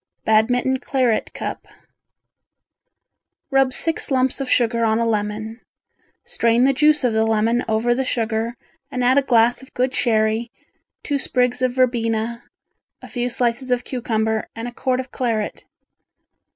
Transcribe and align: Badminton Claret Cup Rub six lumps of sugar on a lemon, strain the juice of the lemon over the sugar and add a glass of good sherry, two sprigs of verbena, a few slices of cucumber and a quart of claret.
Badminton 0.25 0.79
Claret 0.79 1.31
Cup 1.31 1.67
Rub 3.51 3.71
six 3.71 4.09
lumps 4.09 4.41
of 4.41 4.49
sugar 4.49 4.83
on 4.83 4.97
a 4.97 5.05
lemon, 5.05 5.61
strain 6.25 6.63
the 6.63 6.73
juice 6.73 7.03
of 7.03 7.13
the 7.13 7.23
lemon 7.23 7.63
over 7.67 7.93
the 7.93 8.03
sugar 8.03 8.55
and 8.89 9.03
add 9.03 9.19
a 9.19 9.21
glass 9.21 9.61
of 9.61 9.75
good 9.75 9.93
sherry, 9.93 10.51
two 11.03 11.19
sprigs 11.19 11.61
of 11.61 11.73
verbena, 11.75 12.45
a 13.03 13.07
few 13.07 13.29
slices 13.29 13.69
of 13.69 13.83
cucumber 13.83 14.47
and 14.55 14.67
a 14.67 14.71
quart 14.71 14.99
of 14.99 15.11
claret. 15.11 15.65